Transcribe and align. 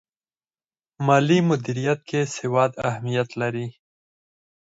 مالي 1.05 1.37
مدیریت 1.49 1.99
کې 2.09 2.21
سواد 2.35 2.71
اهمیت 2.89 3.29
لري. 3.41 3.67